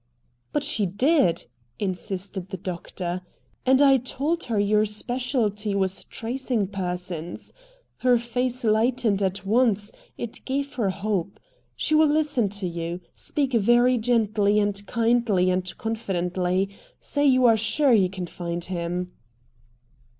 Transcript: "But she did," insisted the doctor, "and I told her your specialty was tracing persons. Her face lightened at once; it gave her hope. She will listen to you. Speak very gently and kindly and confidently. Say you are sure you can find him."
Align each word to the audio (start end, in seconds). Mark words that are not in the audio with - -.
"But 0.51 0.63
she 0.63 0.87
did," 0.87 1.45
insisted 1.77 2.49
the 2.49 2.57
doctor, 2.57 3.21
"and 3.67 3.83
I 3.83 3.97
told 3.97 4.45
her 4.45 4.57
your 4.59 4.83
specialty 4.83 5.75
was 5.75 6.05
tracing 6.05 6.69
persons. 6.69 7.53
Her 7.97 8.17
face 8.17 8.63
lightened 8.63 9.21
at 9.21 9.45
once; 9.45 9.91
it 10.17 10.43
gave 10.43 10.73
her 10.73 10.89
hope. 10.89 11.39
She 11.75 11.93
will 11.93 12.07
listen 12.09 12.49
to 12.49 12.67
you. 12.67 12.99
Speak 13.13 13.53
very 13.53 13.99
gently 13.99 14.57
and 14.59 14.83
kindly 14.87 15.51
and 15.51 15.71
confidently. 15.77 16.69
Say 16.99 17.27
you 17.27 17.45
are 17.45 17.55
sure 17.55 17.93
you 17.93 18.09
can 18.09 18.25
find 18.25 18.63
him." 18.65 19.11